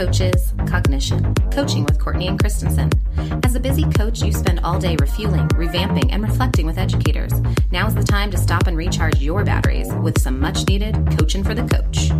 C3 0.00 0.06
Connecting 0.06 0.06
Coaches 0.06 0.54
Cognition. 0.66 1.34
Coaching 1.50 1.84
with 1.84 1.98
Courtney 1.98 2.26
and 2.26 2.40
Christensen. 2.40 2.90
As 3.44 3.54
a 3.54 3.60
busy 3.60 3.84
coach, 3.84 4.22
you 4.22 4.32
spend 4.32 4.60
all 4.60 4.78
day 4.78 4.96
refueling, 4.98 5.46
revamping, 5.48 6.08
and 6.10 6.22
reflecting 6.22 6.64
with 6.64 6.78
educators. 6.78 7.32
Now 7.70 7.86
is 7.86 7.94
the 7.94 8.02
time 8.02 8.30
to 8.30 8.38
stop 8.38 8.66
and 8.66 8.78
recharge 8.78 9.20
your 9.20 9.44
batteries 9.44 9.92
with 9.96 10.18
some 10.18 10.40
much 10.40 10.66
needed 10.66 10.94
coaching 11.18 11.44
for 11.44 11.54
the 11.54 11.64
coach. 11.64 12.12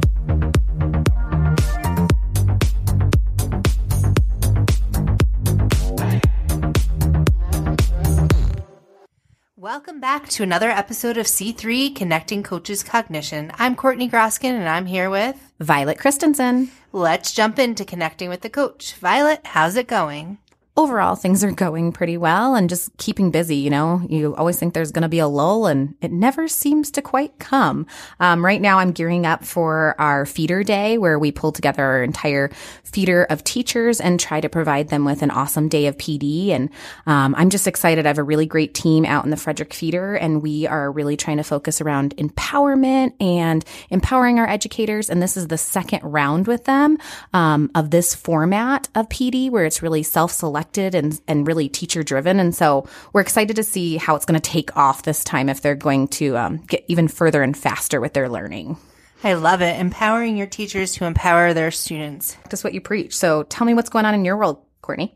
Welcome 9.57 10.01
back 10.01 10.29
to 10.31 10.43
another 10.43 10.69
episode 10.69 11.17
of 11.17 11.25
C3 11.25 11.97
Connecting 11.97 12.43
Coaches 12.43 12.83
Cognition. 12.83 13.53
I'm 13.55 13.75
Courtney 13.75 14.11
Groskin 14.11 14.53
and 14.53 14.69
I'm 14.69 14.85
here 14.85 15.09
with 15.09 15.50
Violet 15.61 15.99
Christensen. 15.99 16.71
Let's 16.91 17.35
jump 17.35 17.59
into 17.59 17.85
connecting 17.85 18.31
with 18.31 18.41
the 18.41 18.49
coach. 18.49 18.95
Violet, 18.95 19.43
how's 19.45 19.77
it 19.77 19.87
going? 19.87 20.39
Overall 20.77 21.17
things 21.17 21.43
are 21.43 21.51
going 21.51 21.93
pretty 21.93 22.17
well 22.17 22.55
and 22.55 22.69
just 22.69 22.97
keeping 22.97 23.31
busy. 23.31 23.57
You 23.57 23.71
know, 23.71 24.03
you 24.09 24.35
always 24.37 24.59
think 24.59 24.73
there's 24.73 24.93
going 24.93 25.03
to 25.03 25.09
be 25.09 25.19
a 25.19 25.27
lull 25.27 25.67
and 25.67 25.95
it 26.01 26.13
never 26.13 26.47
seems 26.49 26.91
to 26.93 27.03
quite 27.03 27.39
come. 27.39 27.87
Um, 28.21 28.45
right 28.45 28.61
now 28.61 28.79
I'm 28.79 28.93
gearing 28.93 29.27
up 29.27 29.45
for 29.45 29.95
our 29.99 30.25
feeder 30.25 30.63
day 30.63 30.97
where 30.97 31.19
we 31.19 31.33
pull 31.33 31.53
together 31.53 31.85
our 31.85 32.03
entire 32.03 32.51
feeder 32.85 33.25
of 33.25 33.43
teachers 33.45 34.01
and 34.01 34.19
try 34.19 34.41
to 34.41 34.49
provide 34.49 34.89
them 34.89 35.05
with 35.05 35.23
an 35.23 35.31
awesome 35.31 35.69
day 35.69 35.87
of 35.87 35.99
PD. 35.99 36.51
And, 36.51 36.71
um, 37.05 37.35
I'm 37.37 37.51
just 37.51 37.67
excited. 37.67 38.07
I 38.07 38.09
have 38.09 38.19
a 38.19 38.23
really 38.23 38.47
great 38.47 38.73
team 38.73 39.05
out 39.05 39.25
in 39.25 39.31
the 39.31 39.37
Frederick 39.37 39.75
feeder 39.75 40.15
and 40.15 40.41
we 40.41 40.67
are 40.67 40.91
really 40.91 41.17
trying 41.17 41.39
to 41.39 41.45
focus 41.45 41.81
around 41.81 42.17
empowerment 42.17 43.13
and 43.21 43.65
empowering 43.91 44.39
our 44.39 44.49
educators. 44.49 45.11
And 45.11 45.21
this 45.21 45.37
is 45.37 45.49
the 45.49 45.59
second 45.59 46.01
round 46.05 46.47
with 46.47 46.65
them, 46.65 46.97
um, 47.33 47.71
of 47.75 47.91
this 47.91 48.15
format 48.15 48.89
of 48.95 49.09
PD 49.09 49.51
where 49.51 49.65
it's 49.65 49.83
really 49.83 50.03
self-selected 50.03 50.60
and, 50.95 51.21
and 51.27 51.47
really 51.47 51.69
teacher 51.69 52.03
driven. 52.03 52.41
And 52.41 52.55
so 52.55 52.89
we're 53.13 53.21
excited 53.21 53.57
to 53.57 53.65
see 53.65 53.97
how 53.97 54.17
it's 54.17 54.25
going 54.25 54.41
to 54.41 54.51
take 54.51 54.77
off 54.77 55.03
this 55.03 55.25
time 55.25 55.49
if 55.49 55.61
they're 55.61 55.75
going 55.75 56.09
to 56.09 56.37
um, 56.37 56.59
get 56.59 56.85
even 56.89 57.09
further 57.09 57.43
and 57.43 57.57
faster 57.57 58.01
with 58.01 58.13
their 58.15 58.29
learning. 58.29 58.77
I 59.23 59.35
love 59.35 59.61
it. 59.61 59.79
Empowering 59.79 60.37
your 60.37 60.47
teachers 60.47 60.95
to 60.95 61.05
empower 61.05 61.53
their 61.53 61.71
students. 61.71 62.37
That's 62.45 62.65
what 62.65 62.73
you 62.73 62.81
preach. 62.81 63.15
So 63.15 63.43
tell 63.45 63.67
me 63.67 63.75
what's 63.75 63.91
going 63.91 64.07
on 64.07 64.15
in 64.15 64.25
your 64.25 64.37
world, 64.37 64.65
Courtney. 64.81 65.15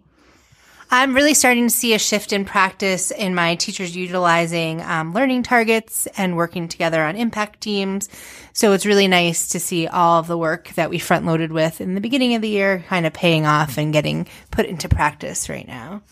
I'm 0.94 1.12
really 1.12 1.34
starting 1.34 1.66
to 1.66 1.74
see 1.74 1.92
a 1.92 1.98
shift 1.98 2.32
in 2.32 2.44
practice 2.44 3.10
in 3.10 3.34
my 3.34 3.56
teachers 3.56 3.96
utilizing 3.96 4.80
um, 4.80 5.12
learning 5.12 5.42
targets 5.42 6.06
and 6.16 6.36
working 6.36 6.68
together 6.68 7.02
on 7.02 7.16
impact 7.16 7.62
teams. 7.62 8.08
So 8.52 8.70
it's 8.74 8.86
really 8.86 9.08
nice 9.08 9.48
to 9.48 9.58
see 9.58 9.88
all 9.88 10.20
of 10.20 10.28
the 10.28 10.38
work 10.38 10.68
that 10.76 10.90
we 10.90 11.00
front 11.00 11.26
loaded 11.26 11.50
with 11.50 11.80
in 11.80 11.96
the 11.96 12.00
beginning 12.00 12.36
of 12.36 12.42
the 12.42 12.48
year 12.48 12.84
kind 12.88 13.06
of 13.06 13.12
paying 13.12 13.44
off 13.44 13.76
and 13.76 13.92
getting 13.92 14.28
put 14.52 14.66
into 14.66 14.88
practice 14.88 15.48
right 15.48 15.66
now. 15.66 16.02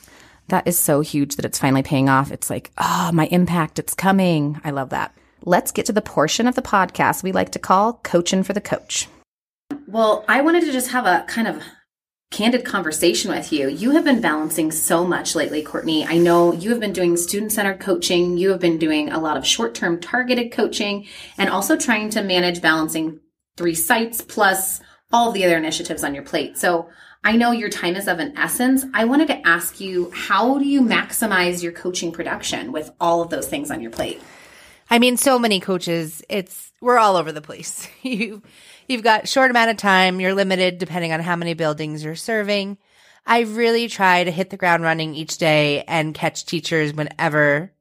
That 0.49 0.67
is 0.67 0.81
so 0.81 1.01
huge 1.01 1.37
that 1.37 1.45
it's 1.45 1.61
finally 1.61 1.85
paying 1.85 2.09
off. 2.09 2.33
It's 2.33 2.51
like, 2.51 2.73
oh, 2.77 3.13
my 3.15 3.27
impact, 3.27 3.79
it's 3.79 3.95
coming. 3.95 4.61
I 4.65 4.73
love 4.73 4.91
that. 4.91 5.15
Let's 5.45 5.71
get 5.71 5.87
to 5.87 5.93
the 5.93 6.03
portion 6.03 6.49
of 6.49 6.57
the 6.57 6.61
podcast 6.61 7.23
we 7.23 7.31
like 7.31 7.53
to 7.53 7.61
call 7.61 8.01
Coaching 8.03 8.43
for 8.43 8.53
the 8.53 8.61
Coach. 8.61 9.07
Well, 9.87 10.25
I 10.27 10.41
wanted 10.41 10.65
to 10.65 10.73
just 10.73 10.91
have 10.91 11.07
a 11.07 11.25
kind 11.29 11.47
of 11.47 11.63
candid 12.33 12.65
conversation 12.65 13.31
with 13.31 13.53
you. 13.53 13.69
You 13.69 13.91
have 13.93 14.05
been 14.05 14.21
balancing 14.21 14.73
so 14.73 15.07
much 15.07 15.37
lately, 15.37 15.63
Courtney. 15.63 16.05
I 16.05 16.17
know 16.17 16.53
you 16.53 16.71
have 16.71 16.81
been 16.81 16.93
doing 16.93 17.17
student 17.17 17.53
centered 17.53 17.79
coaching. 17.79 18.37
You 18.39 18.51
have 18.51 18.61
been 18.61 18.79
doing 18.79 19.11
a 19.11 19.21
lot 19.21 19.37
of 19.37 19.47
short 19.47 19.75
term 19.75 20.01
targeted 20.01 20.51
coaching 20.51 21.07
and 21.39 21.49
also 21.49 21.77
trying 21.77 22.11
to 22.11 22.23
manage 22.23 22.63
balancing 22.63 23.21
three 23.57 23.75
sites 23.75 24.23
plus 24.23 24.81
all 25.13 25.31
the 25.31 25.45
other 25.45 25.59
initiatives 25.59 26.03
on 26.03 26.15
your 26.15 26.25
plate. 26.25 26.57
So 26.57 26.89
I 27.23 27.37
know 27.37 27.53
your 27.53 27.69
time 27.69 27.95
is 27.95 28.09
of 28.09 28.19
an 28.19 28.37
essence. 28.37 28.85
I 28.95 29.05
wanted 29.05 29.29
to 29.29 29.47
ask 29.47 29.79
you, 29.79 30.11
how 30.13 30.59
do 30.59 30.65
you 30.65 30.81
maximize 30.81 31.63
your 31.63 31.73
coaching 31.73 32.11
production 32.11 32.73
with 32.73 32.91
all 32.99 33.21
of 33.21 33.29
those 33.29 33.47
things 33.47 33.71
on 33.71 33.81
your 33.81 33.93
plate? 33.93 34.21
I 34.91 34.99
mean, 34.99 35.17
so 35.17 35.39
many 35.39 35.61
coaches, 35.61 36.23
it's, 36.29 36.73
we're 36.81 36.99
all 36.99 37.17
over 37.17 37.31
the 37.31 37.41
place. 37.41 37.89
you, 38.03 38.43
You've 38.89 39.03
got 39.03 39.29
short 39.29 39.51
amount 39.51 39.71
of 39.71 39.77
time. 39.77 40.21
You're 40.21 40.35
limited 40.35 40.79
depending 40.79 41.13
on 41.13 41.21
how 41.21 41.37
many 41.37 41.55
buildings 41.55 42.05
you're 42.05 42.15
serving. 42.15 42.79
I 43.27 43.41
really 43.41 43.89
try 43.89 44.25
to 44.25 44.31
hit 44.31 44.51
the 44.51 44.57
ground 44.57 44.83
running 44.83 45.15
each 45.15 45.39
day 45.39 45.85
and 45.87 46.15
catch 46.15 46.45
teachers 46.45 46.93
whenever 46.93 47.73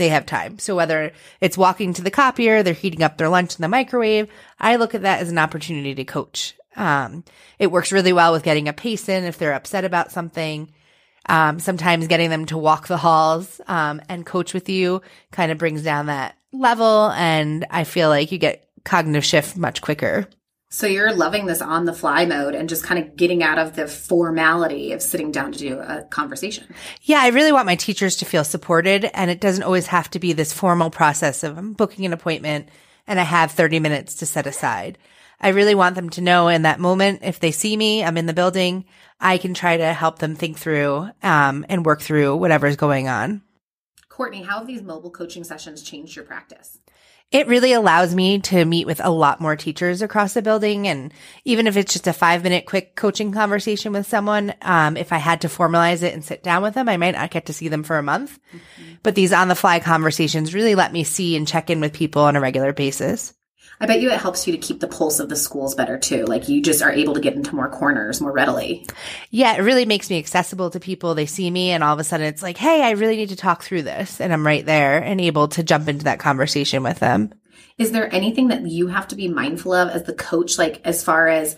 they 0.00 0.08
have 0.08 0.26
time. 0.26 0.58
So 0.58 0.74
whether 0.74 1.12
it's 1.40 1.58
walking 1.58 1.92
to 1.94 2.02
the 2.02 2.10
copier, 2.10 2.62
they're 2.62 2.72
heating 2.72 3.02
up 3.02 3.18
their 3.18 3.28
lunch 3.28 3.56
in 3.56 3.62
the 3.62 3.68
microwave, 3.68 4.28
I 4.58 4.76
look 4.76 4.94
at 4.94 5.02
that 5.02 5.20
as 5.20 5.30
an 5.30 5.38
opportunity 5.38 5.94
to 5.94 6.04
coach. 6.04 6.54
Um, 6.76 7.24
it 7.58 7.70
works 7.70 7.92
really 7.92 8.12
well 8.12 8.32
with 8.32 8.42
getting 8.42 8.68
a 8.68 8.72
pace 8.72 9.08
in 9.08 9.24
if 9.24 9.36
they're 9.36 9.52
upset 9.52 9.84
about 9.84 10.10
something. 10.10 10.72
Um, 11.26 11.60
sometimes 11.60 12.06
getting 12.06 12.30
them 12.30 12.46
to 12.46 12.56
walk 12.56 12.88
the 12.88 12.96
halls, 12.96 13.60
um, 13.68 14.00
and 14.08 14.24
coach 14.24 14.54
with 14.54 14.70
you 14.70 15.02
kind 15.30 15.52
of 15.52 15.58
brings 15.58 15.82
down 15.82 16.06
that 16.06 16.34
level. 16.50 17.10
And 17.10 17.66
I 17.70 17.84
feel 17.84 18.08
like 18.08 18.32
you 18.32 18.38
get 18.38 18.69
cognitive 18.84 19.24
shift 19.24 19.56
much 19.56 19.80
quicker. 19.80 20.28
So 20.72 20.86
you're 20.86 21.12
loving 21.12 21.46
this 21.46 21.60
on 21.60 21.84
the 21.84 21.92
fly 21.92 22.26
mode 22.26 22.54
and 22.54 22.68
just 22.68 22.84
kind 22.84 23.04
of 23.04 23.16
getting 23.16 23.42
out 23.42 23.58
of 23.58 23.74
the 23.74 23.88
formality 23.88 24.92
of 24.92 25.02
sitting 25.02 25.32
down 25.32 25.50
to 25.50 25.58
do 25.58 25.80
a 25.80 26.04
conversation. 26.04 26.72
Yeah, 27.02 27.18
I 27.20 27.28
really 27.28 27.50
want 27.50 27.66
my 27.66 27.74
teachers 27.74 28.14
to 28.18 28.24
feel 28.24 28.44
supported 28.44 29.04
and 29.12 29.32
it 29.32 29.40
doesn't 29.40 29.64
always 29.64 29.88
have 29.88 30.08
to 30.10 30.20
be 30.20 30.32
this 30.32 30.52
formal 30.52 30.90
process 30.90 31.42
of 31.42 31.58
I'm 31.58 31.72
booking 31.72 32.06
an 32.06 32.12
appointment 32.12 32.68
and 33.08 33.18
I 33.18 33.24
have 33.24 33.50
30 33.50 33.80
minutes 33.80 34.14
to 34.16 34.26
set 34.26 34.46
aside. 34.46 34.96
I 35.40 35.48
really 35.48 35.74
want 35.74 35.96
them 35.96 36.10
to 36.10 36.20
know 36.20 36.46
in 36.46 36.62
that 36.62 36.78
moment, 36.78 37.20
if 37.22 37.40
they 37.40 37.50
see 37.50 37.76
me, 37.76 38.04
I'm 38.04 38.16
in 38.16 38.26
the 38.26 38.32
building, 38.32 38.84
I 39.18 39.38
can 39.38 39.54
try 39.54 39.76
to 39.76 39.92
help 39.92 40.20
them 40.20 40.36
think 40.36 40.58
through 40.58 41.10
um, 41.22 41.66
and 41.68 41.84
work 41.84 42.00
through 42.00 42.36
whatever's 42.36 42.76
going 42.76 43.08
on. 43.08 43.42
Courtney, 44.08 44.42
how 44.42 44.58
have 44.58 44.66
these 44.66 44.82
mobile 44.82 45.10
coaching 45.10 45.44
sessions 45.44 45.82
changed 45.82 46.14
your 46.14 46.26
practice? 46.26 46.78
It 47.30 47.46
really 47.46 47.72
allows 47.72 48.14
me 48.14 48.40
to 48.40 48.64
meet 48.64 48.86
with 48.86 49.00
a 49.04 49.10
lot 49.10 49.40
more 49.40 49.54
teachers 49.54 50.02
across 50.02 50.34
the 50.34 50.42
building. 50.42 50.88
And 50.88 51.12
even 51.44 51.66
if 51.66 51.76
it's 51.76 51.92
just 51.92 52.08
a 52.08 52.12
five 52.12 52.42
minute 52.42 52.66
quick 52.66 52.96
coaching 52.96 53.30
conversation 53.30 53.92
with 53.92 54.06
someone, 54.06 54.52
um, 54.62 54.96
if 54.96 55.12
I 55.12 55.18
had 55.18 55.42
to 55.42 55.48
formalize 55.48 56.02
it 56.02 56.12
and 56.12 56.24
sit 56.24 56.42
down 56.42 56.62
with 56.62 56.74
them, 56.74 56.88
I 56.88 56.96
might 56.96 57.14
not 57.14 57.30
get 57.30 57.46
to 57.46 57.52
see 57.52 57.68
them 57.68 57.84
for 57.84 57.98
a 57.98 58.02
month. 58.02 58.38
Mm-hmm. 58.48 58.94
But 59.02 59.14
these 59.14 59.32
on 59.32 59.48
the 59.48 59.54
fly 59.54 59.78
conversations 59.78 60.54
really 60.54 60.74
let 60.74 60.92
me 60.92 61.04
see 61.04 61.36
and 61.36 61.46
check 61.46 61.70
in 61.70 61.80
with 61.80 61.92
people 61.92 62.22
on 62.22 62.34
a 62.34 62.40
regular 62.40 62.72
basis. 62.72 63.32
I 63.80 63.86
bet 63.86 64.00
you 64.00 64.10
it 64.10 64.20
helps 64.20 64.46
you 64.46 64.52
to 64.52 64.58
keep 64.58 64.80
the 64.80 64.86
pulse 64.86 65.20
of 65.20 65.30
the 65.30 65.36
schools 65.36 65.74
better 65.74 65.98
too. 65.98 66.26
Like 66.26 66.48
you 66.48 66.60
just 66.60 66.82
are 66.82 66.92
able 66.92 67.14
to 67.14 67.20
get 67.20 67.34
into 67.34 67.54
more 67.54 67.70
corners 67.70 68.20
more 68.20 68.32
readily. 68.32 68.86
Yeah, 69.30 69.54
it 69.54 69.62
really 69.62 69.86
makes 69.86 70.10
me 70.10 70.18
accessible 70.18 70.68
to 70.70 70.80
people. 70.80 71.14
They 71.14 71.26
see 71.26 71.50
me 71.50 71.70
and 71.70 71.82
all 71.82 71.94
of 71.94 71.98
a 71.98 72.04
sudden 72.04 72.26
it's 72.26 72.42
like, 72.42 72.58
hey, 72.58 72.82
I 72.82 72.90
really 72.90 73.16
need 73.16 73.30
to 73.30 73.36
talk 73.36 73.62
through 73.62 73.82
this. 73.82 74.20
And 74.20 74.32
I'm 74.32 74.46
right 74.46 74.66
there 74.66 75.02
and 75.02 75.20
able 75.20 75.48
to 75.48 75.62
jump 75.62 75.88
into 75.88 76.04
that 76.04 76.18
conversation 76.18 76.82
with 76.82 76.98
them. 76.98 77.32
Is 77.78 77.92
there 77.92 78.14
anything 78.14 78.48
that 78.48 78.66
you 78.66 78.88
have 78.88 79.08
to 79.08 79.16
be 79.16 79.28
mindful 79.28 79.72
of 79.72 79.88
as 79.88 80.02
the 80.02 80.12
coach, 80.12 80.58
like 80.58 80.82
as 80.84 81.02
far 81.02 81.28
as 81.28 81.56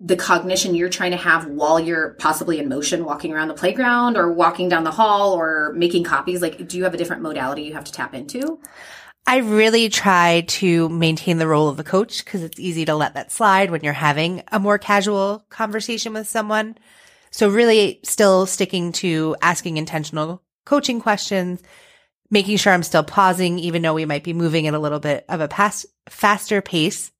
the 0.00 0.16
cognition 0.16 0.74
you're 0.74 0.88
trying 0.88 1.12
to 1.12 1.16
have 1.16 1.46
while 1.46 1.80
you're 1.80 2.14
possibly 2.14 2.58
in 2.58 2.68
motion 2.68 3.04
walking 3.04 3.32
around 3.32 3.48
the 3.48 3.54
playground 3.54 4.16
or 4.16 4.30
walking 4.30 4.68
down 4.68 4.84
the 4.84 4.90
hall 4.90 5.32
or 5.32 5.72
making 5.74 6.04
copies 6.04 6.42
like 6.42 6.68
do 6.68 6.76
you 6.76 6.84
have 6.84 6.92
a 6.92 6.98
different 6.98 7.22
modality 7.22 7.62
you 7.62 7.72
have 7.72 7.84
to 7.84 7.92
tap 7.92 8.12
into 8.12 8.60
I 9.28 9.38
really 9.38 9.88
try 9.88 10.44
to 10.46 10.88
maintain 10.88 11.38
the 11.38 11.48
role 11.48 11.68
of 11.68 11.76
the 11.76 11.82
coach 11.82 12.24
because 12.24 12.44
it's 12.44 12.60
easy 12.60 12.84
to 12.84 12.94
let 12.94 13.14
that 13.14 13.32
slide 13.32 13.72
when 13.72 13.82
you're 13.82 13.92
having 13.92 14.44
a 14.52 14.60
more 14.60 14.78
casual 14.78 15.44
conversation 15.50 16.12
with 16.12 16.28
someone. 16.28 16.78
So 17.32 17.48
really 17.48 17.98
still 18.04 18.46
sticking 18.46 18.92
to 18.92 19.34
asking 19.42 19.78
intentional 19.78 20.42
coaching 20.64 21.00
questions, 21.00 21.60
making 22.30 22.56
sure 22.58 22.72
I'm 22.72 22.84
still 22.84 23.02
pausing, 23.02 23.58
even 23.58 23.82
though 23.82 23.94
we 23.94 24.04
might 24.04 24.22
be 24.22 24.32
moving 24.32 24.68
at 24.68 24.74
a 24.74 24.78
little 24.78 25.00
bit 25.00 25.24
of 25.28 25.40
a 25.40 25.72
faster 26.08 26.62
pace. 26.62 27.10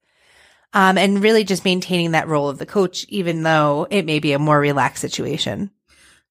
Um, 0.73 0.99
and 0.99 1.23
really 1.23 1.43
just 1.43 1.65
maintaining 1.65 2.11
that 2.11 2.29
role 2.29 2.49
of 2.49 2.59
the 2.59 2.67
coach, 2.67 3.07
even 3.09 3.43
though 3.43 3.87
it 3.91 4.05
may 4.05 4.19
be 4.19 4.33
a 4.33 4.39
more 4.39 4.61
relaxed 4.61 5.01
situation. 5.01 5.71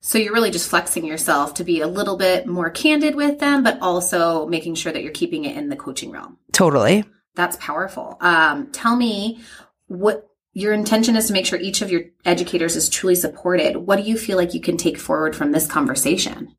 So 0.06 0.20
you're 0.20 0.36
really 0.36 0.52
just 0.52 0.70
flexing 0.70 1.04
yourself 1.04 1.56
to 1.56 1.64
be 1.64 1.82
a 1.82 1.88
little 1.88 2.16
bit 2.16 2.46
more 2.46 2.70
candid 2.70 3.16
with 3.16 3.40
them, 3.40 3.64
but 3.64 3.80
also 3.82 4.46
making 4.46 4.76
sure 4.76 4.94
that 4.94 5.02
you're 5.02 5.12
keeping 5.12 5.46
it 5.46 5.58
in 5.58 5.70
the 5.70 5.76
coaching 5.76 6.12
realm. 6.12 6.38
Totally. 6.52 7.06
That's 7.34 7.58
powerful. 7.60 8.16
Um, 8.22 8.72
tell 8.72 8.96
me 8.96 9.42
what 9.88 10.30
your 10.54 10.74
intention 10.74 11.16
is 11.16 11.26
to 11.26 11.34
make 11.34 11.48
sure 11.48 11.60
each 11.60 11.82
of 11.82 11.90
your 11.90 12.04
educators 12.24 12.76
is 12.76 12.88
truly 12.88 13.16
supported. 13.16 13.78
What 13.78 13.96
do 13.96 14.04
you 14.04 14.16
feel 14.16 14.38
like 14.38 14.54
you 14.54 14.62
can 14.62 14.78
take 14.78 15.00
forward 15.00 15.36
from 15.36 15.52
this 15.52 15.66
conversation? 15.66 16.56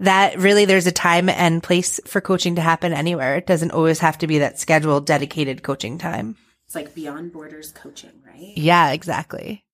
That 0.00 0.38
really 0.38 0.64
there's 0.64 0.86
a 0.86 0.92
time 0.92 1.28
and 1.28 1.62
place 1.62 2.00
for 2.06 2.22
coaching 2.22 2.54
to 2.54 2.62
happen 2.62 2.94
anywhere. 2.94 3.36
It 3.36 3.46
doesn't 3.46 3.72
always 3.72 3.98
have 3.98 4.16
to 4.18 4.26
be 4.26 4.38
that 4.38 4.58
scheduled, 4.58 5.04
dedicated 5.04 5.62
coaching 5.62 5.98
time. 5.98 6.34
It's 6.64 6.74
like 6.74 6.94
beyond 6.94 7.34
borders 7.34 7.72
coaching, 7.72 8.22
right? 8.26 8.56
Yeah, 8.56 8.92
exactly. 8.92 9.66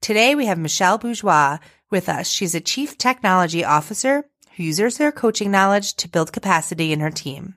Today 0.00 0.36
we 0.36 0.46
have 0.46 0.58
Michelle 0.58 0.98
Bourgeois 0.98 1.58
with 1.94 2.08
us. 2.08 2.28
She's 2.28 2.56
a 2.56 2.60
chief 2.60 2.98
technology 2.98 3.64
officer 3.64 4.24
who 4.56 4.64
uses 4.64 4.98
her 4.98 5.12
coaching 5.12 5.52
knowledge 5.52 5.94
to 5.94 6.08
build 6.08 6.32
capacity 6.32 6.92
in 6.92 6.98
her 6.98 7.10
team. 7.10 7.54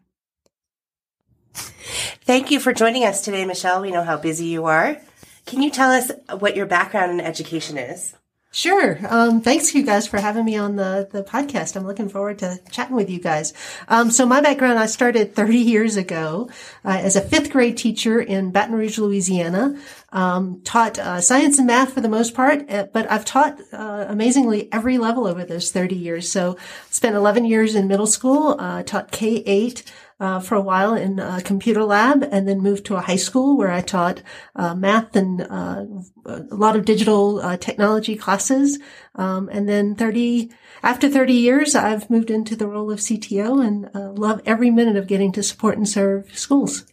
Thank 1.53 2.51
you 2.51 2.59
for 2.59 2.71
joining 2.71 3.03
us 3.03 3.21
today, 3.21 3.45
Michelle. 3.45 3.81
We 3.81 3.89
know 3.89 4.03
how 4.03 4.17
busy 4.17 4.45
you 4.45 4.65
are. 4.65 5.01
Can 5.47 5.63
you 5.63 5.71
tell 5.71 5.89
us 5.89 6.11
what 6.37 6.55
your 6.55 6.67
background 6.67 7.11
in 7.13 7.19
education 7.19 7.79
is? 7.79 8.13
Sure. 8.49 8.97
Um, 9.07 9.41
thanks 9.41 9.75
you 9.75 9.83
guys 9.83 10.07
for 10.07 10.19
having 10.19 10.45
me 10.45 10.55
on 10.55 10.77
the, 10.77 11.07
the 11.11 11.21
podcast. 11.21 11.75
I'm 11.75 11.85
looking 11.85 12.07
forward 12.09 12.39
to 12.39 12.59
chatting 12.71 12.95
with 12.95 13.09
you 13.09 13.19
guys. 13.19 13.53
Um, 13.89 14.09
so 14.09 14.25
my 14.25 14.41
background, 14.41 14.79
I 14.79 14.85
started 14.85 15.35
30 15.35 15.57
years 15.57 15.97
ago 15.97 16.49
uh, 16.85 16.97
as 17.01 17.15
a 17.15 17.21
fifth 17.21 17.51
grade 17.51 17.77
teacher 17.77 18.21
in 18.21 18.51
Baton 18.51 18.73
Rouge, 18.73 18.97
Louisiana. 18.97 19.79
Um, 20.13 20.61
taught 20.63 20.97
uh, 20.97 21.19
science 21.19 21.57
and 21.57 21.67
math 21.67 21.93
for 21.93 21.99
the 21.99 22.07
most 22.09 22.33
part, 22.33 22.67
uh, 22.71 22.87
but 22.93 23.11
I've 23.11 23.25
taught 23.25 23.59
uh, 23.73 24.05
amazingly 24.07 24.71
every 24.71 24.97
level 24.97 25.27
over 25.27 25.43
those 25.43 25.69
30 25.71 25.95
years. 25.95 26.31
So 26.31 26.57
spent 26.89 27.15
11 27.15 27.43
years 27.45 27.75
in 27.75 27.89
middle 27.89 28.07
school, 28.07 28.55
uh, 28.57 28.83
taught 28.83 29.11
K-8, 29.11 29.83
uh, 30.19 30.39
for 30.39 30.55
a 30.55 30.61
while 30.61 30.95
in 30.95 31.19
a 31.19 31.41
computer 31.41 31.83
lab 31.83 32.27
and 32.31 32.47
then 32.47 32.59
moved 32.59 32.85
to 32.85 32.95
a 32.95 33.01
high 33.01 33.17
school 33.17 33.57
where 33.57 33.71
I 33.71 33.81
taught 33.81 34.21
uh, 34.55 34.73
math 34.73 35.15
and 35.15 35.41
uh, 35.41 35.85
a 36.25 36.55
lot 36.55 36.75
of 36.75 36.85
digital 36.85 37.39
uh, 37.39 37.57
technology 37.57 38.15
classes. 38.15 38.79
Um, 39.15 39.49
and 39.51 39.69
then 39.69 39.95
30, 39.95 40.51
after 40.83 41.09
30 41.09 41.33
years, 41.33 41.75
I've 41.75 42.09
moved 42.09 42.31
into 42.31 42.55
the 42.55 42.67
role 42.67 42.91
of 42.91 42.99
CTO 42.99 43.65
and 43.65 43.89
uh, 43.95 44.11
love 44.11 44.41
every 44.45 44.71
minute 44.71 44.95
of 44.95 45.07
getting 45.07 45.31
to 45.33 45.43
support 45.43 45.77
and 45.77 45.87
serve 45.87 46.37
schools. 46.37 46.85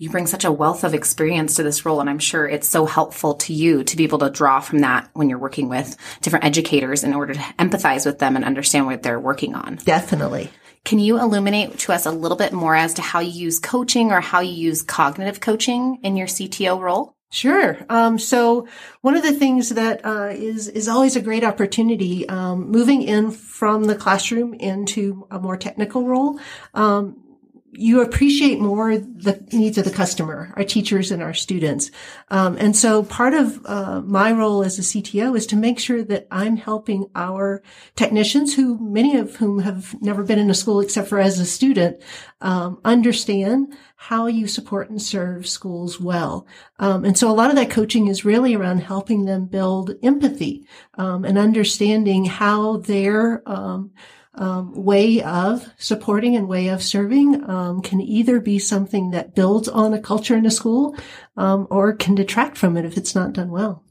You 0.00 0.10
bring 0.10 0.28
such 0.28 0.44
a 0.44 0.52
wealth 0.52 0.84
of 0.84 0.94
experience 0.94 1.56
to 1.56 1.64
this 1.64 1.84
role, 1.84 2.00
and 2.00 2.08
I'm 2.08 2.20
sure 2.20 2.46
it's 2.46 2.68
so 2.68 2.86
helpful 2.86 3.34
to 3.34 3.52
you 3.52 3.82
to 3.82 3.96
be 3.96 4.04
able 4.04 4.20
to 4.20 4.30
draw 4.30 4.60
from 4.60 4.78
that 4.78 5.10
when 5.12 5.28
you're 5.28 5.40
working 5.40 5.68
with 5.68 5.96
different 6.20 6.44
educators 6.44 7.02
in 7.02 7.14
order 7.14 7.34
to 7.34 7.40
empathize 7.58 8.06
with 8.06 8.20
them 8.20 8.36
and 8.36 8.44
understand 8.44 8.86
what 8.86 9.02
they're 9.02 9.18
working 9.18 9.56
on. 9.56 9.80
Definitely. 9.84 10.50
Can 10.88 10.98
you 10.98 11.20
illuminate 11.20 11.78
to 11.80 11.92
us 11.92 12.06
a 12.06 12.10
little 12.10 12.38
bit 12.38 12.54
more 12.54 12.74
as 12.74 12.94
to 12.94 13.02
how 13.02 13.20
you 13.20 13.30
use 13.30 13.58
coaching 13.58 14.10
or 14.10 14.22
how 14.22 14.40
you 14.40 14.54
use 14.54 14.80
cognitive 14.80 15.38
coaching 15.38 15.98
in 16.02 16.16
your 16.16 16.26
CTO 16.26 16.80
role? 16.80 17.14
Sure. 17.30 17.76
Um, 17.90 18.18
so 18.18 18.66
one 19.02 19.14
of 19.14 19.22
the 19.22 19.34
things 19.34 19.68
that 19.68 20.02
uh, 20.02 20.30
is 20.32 20.66
is 20.66 20.88
always 20.88 21.14
a 21.14 21.20
great 21.20 21.44
opportunity, 21.44 22.26
um, 22.30 22.70
moving 22.70 23.02
in 23.02 23.32
from 23.32 23.84
the 23.84 23.96
classroom 23.96 24.54
into 24.54 25.26
a 25.30 25.38
more 25.38 25.58
technical 25.58 26.06
role. 26.06 26.40
Um, 26.72 27.22
you 27.72 28.00
appreciate 28.00 28.60
more 28.60 28.96
the 28.96 29.46
needs 29.52 29.76
of 29.78 29.84
the 29.84 29.90
customer, 29.90 30.52
our 30.56 30.64
teachers 30.64 31.10
and 31.10 31.22
our 31.22 31.34
students. 31.34 31.90
Um, 32.30 32.56
and 32.58 32.76
so 32.76 33.02
part 33.04 33.34
of 33.34 33.64
uh, 33.66 34.00
my 34.00 34.32
role 34.32 34.62
as 34.64 34.78
a 34.78 34.82
CTO 34.82 35.36
is 35.36 35.46
to 35.48 35.56
make 35.56 35.78
sure 35.78 36.02
that 36.04 36.26
I'm 36.30 36.56
helping 36.56 37.10
our 37.14 37.62
technicians, 37.94 38.54
who 38.54 38.78
many 38.78 39.16
of 39.16 39.36
whom 39.36 39.58
have 39.60 40.00
never 40.00 40.22
been 40.22 40.38
in 40.38 40.50
a 40.50 40.54
school 40.54 40.80
except 40.80 41.08
for 41.08 41.18
as 41.18 41.38
a 41.38 41.46
student, 41.46 42.02
um, 42.40 42.80
understand 42.84 43.76
how 43.96 44.26
you 44.26 44.46
support 44.46 44.88
and 44.88 45.02
serve 45.02 45.46
schools 45.46 46.00
well. 46.00 46.46
Um, 46.78 47.04
and 47.04 47.18
so 47.18 47.30
a 47.30 47.34
lot 47.34 47.50
of 47.50 47.56
that 47.56 47.70
coaching 47.70 48.08
is 48.08 48.24
really 48.24 48.54
around 48.54 48.78
helping 48.78 49.24
them 49.24 49.46
build 49.46 49.94
empathy 50.02 50.66
um, 50.94 51.24
and 51.24 51.36
understanding 51.36 52.24
how 52.24 52.78
their 52.78 53.42
um, 54.38 54.72
way 54.72 55.22
of 55.22 55.66
supporting 55.76 56.36
and 56.36 56.48
way 56.48 56.68
of 56.68 56.82
serving 56.82 57.48
um, 57.48 57.82
can 57.82 58.00
either 58.00 58.40
be 58.40 58.58
something 58.58 59.10
that 59.10 59.34
builds 59.34 59.68
on 59.68 59.92
a 59.92 60.00
culture 60.00 60.36
in 60.36 60.46
a 60.46 60.50
school 60.50 60.96
um, 61.36 61.66
or 61.70 61.92
can 61.92 62.14
detract 62.14 62.56
from 62.56 62.76
it 62.76 62.84
if 62.84 62.96
it's 62.96 63.14
not 63.14 63.32
done 63.32 63.50
well. 63.50 63.84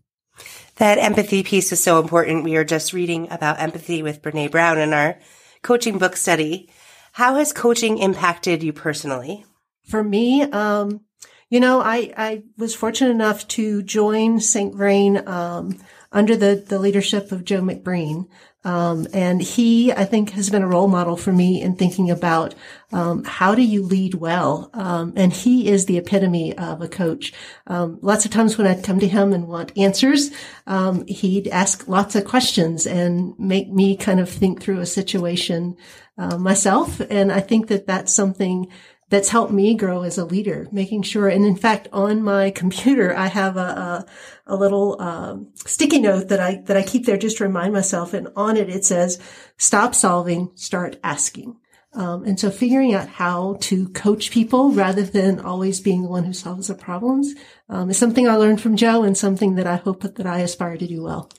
That 0.78 1.00
empathy 1.00 1.44
piece 1.44 1.72
is 1.72 1.84
so 1.84 2.00
important. 2.00 2.44
We 2.44 2.56
are 2.56 2.64
just 2.64 2.94
reading 2.94 3.32
about 3.32 3.60
empathy 3.60 4.04
with 4.04 4.22
Brene 4.22 4.52
Brown 4.52 4.78
in 4.78 4.94
our 4.94 5.20
coaching 5.64 5.98
book 5.98 6.16
study. 6.16 6.70
How 7.14 7.36
has 7.36 7.52
coaching 7.52 7.98
impacted 7.98 8.62
you 8.64 8.74
personally? 8.74 9.44
For 9.86 10.04
me, 10.04 10.44
um, 10.44 11.02
you 11.50 11.60
know, 11.60 11.82
I, 11.82 12.14
I 12.16 12.44
was 12.58 12.76
fortunate 12.76 13.12
enough 13.12 13.48
to 13.50 13.82
join 13.82 14.40
St. 14.40 14.76
Vrain 14.76 15.28
um, 15.28 15.80
under 16.12 16.36
the, 16.36 16.64
the 16.68 16.78
leadership 16.78 17.32
of 17.32 17.46
Joe 17.46 17.62
McBreen. 17.62 18.28
Um, 18.68 19.08
and 19.14 19.42
he, 19.42 19.94
I 19.94 20.04
think, 20.04 20.32
has 20.32 20.50
been 20.50 20.62
a 20.62 20.68
role 20.68 20.90
model 20.90 21.16
for 21.16 21.32
me 21.32 21.62
in 21.62 21.78
thinking 21.78 22.12
about 22.12 22.54
um, 22.92 23.24
how 23.24 23.56
do 23.56 23.62
you 23.62 23.82
lead 23.82 24.16
well. 24.16 24.70
Um, 24.74 25.14
and 25.16 25.32
he 25.32 25.70
is 25.70 25.86
the 25.86 25.98
epitome 25.98 26.58
of 26.58 26.82
a 26.82 26.90
coach. 26.90 27.32
Um, 27.68 27.98
lots 28.02 28.26
of 28.26 28.32
times 28.32 28.58
when 28.58 28.68
I'd 28.68 28.84
come 28.84 29.00
to 29.00 29.08
him 29.08 29.32
and 29.32 29.48
want 29.48 29.72
answers, 29.78 30.32
um, 30.68 31.08
he'd 31.08 31.48
ask 31.48 31.88
lots 31.88 32.14
of 32.16 32.26
questions 32.26 32.86
and 32.86 33.40
make 33.40 33.72
me 33.72 33.96
kind 33.96 34.20
of 34.20 34.30
think 34.30 34.62
through 34.62 34.82
a 34.82 34.86
situation 34.86 35.78
uh, 36.18 36.38
myself. 36.38 37.00
And 37.10 37.32
I 37.32 37.40
think 37.40 37.68
that 37.68 37.88
that's 37.88 38.14
something 38.14 38.68
that's 39.10 39.30
helped 39.30 39.54
me 39.54 39.74
grow 39.76 40.04
as 40.04 40.18
a 40.18 40.26
leader, 40.26 40.68
making 40.72 41.04
sure. 41.04 41.30
And 41.30 41.46
in 41.46 41.56
fact, 41.56 41.88
on 41.94 42.22
my 42.22 42.52
computer, 42.52 43.16
I 43.16 43.28
have 43.28 43.56
a, 43.56 43.60
a, 43.60 44.06
a 44.48 44.56
little 44.56 45.02
um, 45.02 45.48
sticky 45.56 46.00
note 46.00 46.28
that 46.28 46.40
I 46.40 46.62
that 46.66 46.78
I 46.78 46.84
keep 46.84 47.06
there 47.06 47.18
just 47.18 47.38
to 47.38 47.46
remind 47.46 47.74
myself. 47.74 48.14
And 48.14 48.28
on 48.36 48.58
it, 48.58 48.70
it 48.70 48.84
says, 48.84 49.20
"Stop 49.58 49.96
solving, 49.96 50.52
start 50.56 51.00
asking." 51.04 51.58
Um, 51.94 52.26
and 52.26 52.40
so, 52.40 52.52
figuring 52.52 52.94
out 52.94 53.08
how 53.08 53.58
to 53.62 53.90
coach 53.90 54.30
people 54.30 54.72
rather 54.72 55.04
than 55.04 55.40
always 55.40 55.80
being 55.80 56.04
the 56.04 56.10
one 56.10 56.26
who 56.26 56.34
solves 56.34 56.68
the 56.68 56.76
problems 56.76 57.34
um, 57.70 57.90
is 57.90 57.98
something 57.98 58.28
I 58.28 58.36
learned 58.36 58.62
from 58.62 58.76
Joe, 58.76 59.04
and 59.04 59.18
something 59.18 59.56
that 59.56 59.68
I 59.68 59.78
hope 59.78 60.02
that 60.02 60.26
I 60.26 60.40
aspire 60.40 60.78
to 60.78 60.88
do 60.88 61.02
well. 61.04 61.32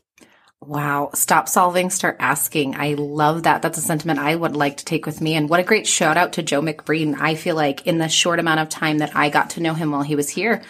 Wow. 0.60 1.10
Stop 1.14 1.48
solving, 1.48 1.88
start 1.88 2.16
asking. 2.18 2.74
I 2.74 2.94
love 2.94 3.44
that. 3.44 3.62
That's 3.62 3.78
a 3.78 3.82
sentiment 3.82 4.18
I 4.18 4.34
would 4.34 4.56
like 4.56 4.78
to 4.78 4.84
take 4.84 5.06
with 5.06 5.20
me. 5.20 5.34
And 5.34 5.48
what 5.48 5.60
a 5.60 5.64
great 5.64 5.86
shout 5.86 6.16
out 6.16 6.34
to 6.34 6.42
Joe 6.42 6.60
McBreen. 6.60 7.16
I 7.18 7.36
feel 7.36 7.54
like 7.54 7.86
in 7.86 7.98
the 7.98 8.08
short 8.08 8.40
amount 8.40 8.60
of 8.60 8.68
time 8.68 8.98
that 8.98 9.14
I 9.14 9.30
got 9.30 9.50
to 9.50 9.60
know 9.60 9.74
him 9.74 9.92
while 9.92 10.02
he 10.02 10.16
was 10.16 10.28
here, 10.28 10.62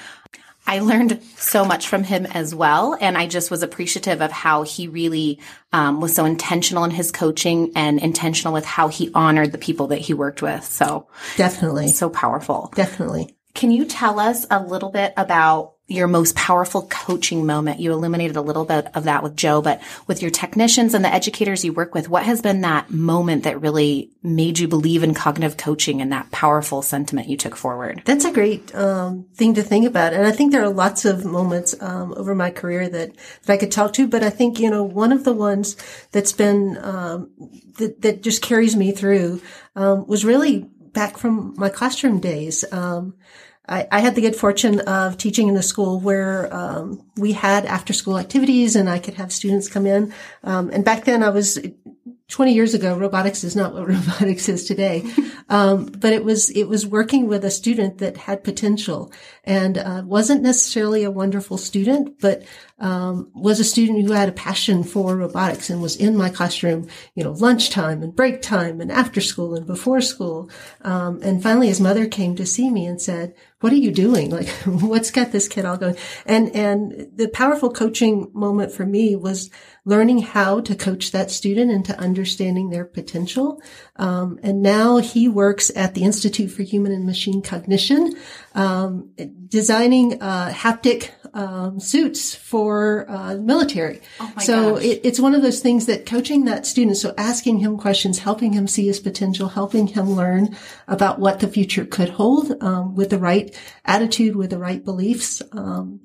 I 0.67 0.81
learned 0.81 1.23
so 1.37 1.65
much 1.65 1.89
from 1.89 2.05
him 2.05 2.27
as 2.27 2.55
well. 2.55 2.99
And 3.01 3.17
I 3.17 3.27
just 3.27 3.51
was 3.51 3.63
appreciative 3.63 4.21
of 4.21 4.31
how 4.31 4.63
he 4.63 4.87
really 4.87 5.41
um, 5.73 6.03
was 6.03 6.15
so 6.15 6.27
intentional 6.27 6.85
in 6.85 6.91
his 6.91 7.11
coaching 7.11 7.73
and 7.75 7.99
intentional 7.99 8.53
with 8.53 8.67
how 8.67 8.89
he 8.89 9.11
honored 9.15 9.53
the 9.53 9.59
people 9.59 9.87
that 9.89 10.01
he 10.01 10.13
worked 10.13 10.43
with. 10.43 10.65
So 10.65 11.09
definitely 11.39 11.89
so 11.89 12.11
powerful. 12.11 12.71
Definitely. 12.75 13.38
Can 13.59 13.73
you 13.73 13.87
tell 13.87 14.21
us 14.21 14.47
a 14.53 14.63
little 14.63 14.89
bit 14.89 15.13
about 15.17 15.73
your 15.89 16.07
most 16.07 16.37
powerful 16.37 16.83
coaching 16.83 17.45
moment? 17.45 17.81
You 17.81 17.91
illuminated 17.91 18.37
a 18.37 18.41
little 18.41 18.65
bit 18.65 18.87
of 18.95 19.03
that 19.03 19.25
with 19.25 19.35
Joe, 19.35 19.61
but 19.61 19.83
with 20.07 20.23
your 20.23 20.31
technicians 20.31 20.95
and 20.95 21.05
the 21.05 21.13
educators 21.13 21.65
you 21.65 21.73
work 21.73 21.93
with, 21.93 22.09
what 22.09 22.23
has 22.23 22.41
been 22.41 22.61
that 22.61 22.93
moment 22.93 23.43
that 23.43 23.61
really 23.61 24.13
made 24.23 24.61
you 24.61 24.69
believe 24.69 25.03
in 25.03 25.13
cognitive 25.13 25.57
coaching 25.57 26.01
and 26.01 26.13
that 26.13 26.31
powerful 26.31 26.83
sentiment 26.83 27.29
you 27.29 27.37
took 27.37 27.57
forward? 27.57 28.01
That's 28.05 28.25
a 28.25 28.33
great 28.33 28.73
um, 28.77 29.27
thing 29.35 29.55
to 29.55 29.65
think 29.65 29.89
about. 29.89 30.13
And 30.13 30.25
I 30.25 30.31
think 30.31 30.53
there 30.53 30.63
are 30.63 30.71
lots 30.71 31.05
of 31.05 31.25
moments 31.25 31.75
um, 31.81 32.15
over 32.17 32.37
my 32.37 32.53
career 32.53 32.89
that, 32.89 33.17
that 33.43 33.53
I 33.53 33.57
could 33.57 33.73
talk 33.73 33.93
to, 33.95 34.07
but 34.07 34.23
I 34.23 34.31
think, 34.31 34.61
you 34.61 34.71
know, 34.71 34.85
one 34.85 35.11
of 35.11 35.25
the 35.25 35.33
ones 35.35 35.77
that's 36.13 36.33
been, 36.33 36.79
um, 36.81 37.33
that, 37.79 38.03
that 38.03 38.23
just 38.23 38.41
carries 38.41 38.77
me 38.77 38.93
through 38.93 39.43
um, 39.75 40.07
was 40.07 40.25
really 40.25 40.71
back 40.93 41.19
from 41.19 41.55
my 41.57 41.69
classroom 41.69 42.21
days. 42.21 42.65
Um, 42.73 43.15
I, 43.69 43.87
I, 43.93 44.01
had 44.01 44.15
the 44.15 44.21
good 44.21 44.37
fortune 44.37 44.81
of 44.81 45.19
teaching 45.19 45.49
in 45.49 45.57
a 45.57 45.63
school 45.63 46.01
where 46.01 46.53
um, 46.55 47.05
we 47.17 47.33
had 47.33 47.67
after 47.67 47.93
school 47.93 48.19
activities 48.19 48.75
and 48.77 48.89
I 48.89 48.99
could 48.99 49.15
have 49.15 49.33
students 49.33 49.69
come 49.69 49.87
in. 49.87 50.13
Um, 50.43 50.71
and 50.71 50.85
back 50.85 51.05
then 51.05 51.23
I 51.23 51.31
was 51.31 51.59
20 52.29 52.53
years 52.53 52.75
ago, 52.75 52.97
robotics 52.97 53.43
is 53.43 53.57
not 53.57 53.73
what 53.73 53.89
robotics 53.89 54.49
is 54.49 54.65
today. 54.65 55.03
Um, 55.49 55.87
but 55.87 56.13
it 56.13 56.25
was, 56.25 56.51
it 56.51 56.65
was 56.65 56.87
working 56.87 57.27
with 57.27 57.43
a 57.45 57.51
student 57.51 57.99
that 57.99 58.19
had 58.19 58.45
potential 58.45 59.11
and, 59.45 59.79
uh, 59.79 60.03
wasn't 60.05 60.43
necessarily 60.43 61.05
a 61.05 61.11
wonderful 61.11 61.57
student, 61.57 62.21
but, 62.21 62.43
um, 62.81 63.31
was 63.35 63.61
a 63.61 63.65
student 63.65 64.07
who 64.07 64.13
had 64.13 64.29
a 64.29 64.33
passion 64.33 64.85
for 64.85 65.17
robotics 65.17 65.71
and 65.71 65.81
was 65.81 65.97
in 65.97 66.17
my 66.19 66.29
classroom, 66.29 66.87
you 67.15 67.25
know, 67.25 67.33
lunchtime 67.33 68.03
and 68.03 68.15
break 68.15 68.43
time 68.43 68.83
and 68.83 68.93
after 68.93 69.23
school 69.23 69.55
and 69.55 69.67
before 69.67 70.03
school. 70.03 70.51
Um, 70.83 71.21
and 71.23 71.43
finally 71.43 71.69
his 71.69 71.81
mother 71.81 72.07
came 72.07 72.37
to 72.37 72.45
see 72.45 72.69
me 72.71 72.85
and 72.85 73.01
said, 73.01 73.35
what 73.61 73.73
are 73.73 73.77
you 73.77 73.91
doing? 73.91 74.31
Like, 74.31 74.49
what's 74.67 75.11
got 75.11 75.33
this 75.33 75.49
kid 75.49 75.65
all 75.65 75.77
going? 75.77 75.97
And, 76.27 76.55
and 76.55 77.11
the 77.15 77.29
powerful 77.29 77.73
coaching 77.73 78.31
moment 78.33 78.71
for 78.73 78.87
me 78.87 79.17
was 79.17 79.51
learning 79.85 80.19
how 80.19 80.61
to 80.61 80.77
coach 80.77 81.11
that 81.13 81.31
student 81.31 81.71
into 81.71 81.99
understanding 81.99 82.71
their 82.71 82.85
potential. 82.85 83.61
Um, 83.97 84.39
and 84.43 84.63
now 84.63 84.99
he 84.99 85.29
works 85.29 85.73
at 85.75 85.95
the 85.95 86.05
Institute 86.05 86.51
for 86.51 86.63
Human 86.63 86.93
and 86.93 87.05
Machine 87.05 87.43
Cognition, 87.43 88.15
um, 88.55 89.11
designing 89.49 90.23
uh, 90.23 90.51
haptic 90.51 91.11
um, 91.35 91.81
suits 91.81 92.35
for 92.35 93.07
uh, 93.09 93.35
military. 93.37 94.01
Oh 94.21 94.33
so 94.39 94.77
it, 94.77 95.01
it's 95.05 95.21
one 95.21 95.35
of 95.35 95.43
those 95.43 95.61
things 95.61 95.87
that 95.87 96.07
coaching 96.07 96.45
that 96.45 96.67
student, 96.67 96.97
so 96.97 97.15
asking 97.17 97.59
him 97.59 97.77
questions, 97.79 98.19
helping 98.19 98.53
him 98.53 98.67
see 98.67 98.87
his 98.87 99.01
potential, 99.01 99.49
helping 99.49 99.87
him 99.87 100.11
learn 100.11 100.57
about 100.87 101.19
what 101.19 101.41
the 101.41 101.49
future 101.49 101.85
could 101.85 102.11
hold 102.11 102.63
um, 102.63 102.95
with 102.95 103.11
the 103.11 103.19
right 103.19 103.57
attitude, 103.85 104.37
with 104.37 104.51
the 104.51 104.59
right 104.59 104.85
beliefs. 104.85 105.43
Um, 105.53 106.01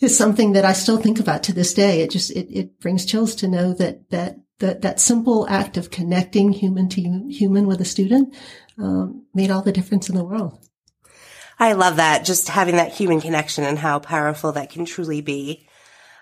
is 0.00 0.16
something 0.16 0.52
that 0.52 0.64
I 0.64 0.72
still 0.72 0.98
think 0.98 1.20
about 1.20 1.44
to 1.44 1.52
this 1.52 1.72
day. 1.72 2.00
It 2.00 2.10
just, 2.10 2.30
it, 2.30 2.48
it 2.50 2.80
brings 2.80 3.06
chills 3.06 3.34
to 3.36 3.48
know 3.48 3.72
that, 3.74 4.10
that, 4.10 4.38
that, 4.58 4.82
that 4.82 5.00
simple 5.00 5.46
act 5.48 5.76
of 5.76 5.90
connecting 5.90 6.52
human 6.52 6.88
to 6.90 7.00
human 7.28 7.66
with 7.66 7.80
a 7.80 7.84
student, 7.84 8.34
um, 8.78 9.24
made 9.34 9.50
all 9.50 9.62
the 9.62 9.72
difference 9.72 10.08
in 10.08 10.16
the 10.16 10.24
world. 10.24 10.58
I 11.58 11.72
love 11.72 11.96
that. 11.96 12.24
Just 12.24 12.48
having 12.48 12.76
that 12.76 12.92
human 12.92 13.20
connection 13.20 13.64
and 13.64 13.78
how 13.78 13.98
powerful 13.98 14.52
that 14.52 14.70
can 14.70 14.84
truly 14.84 15.20
be. 15.20 15.68